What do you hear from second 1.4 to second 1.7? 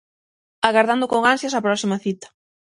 a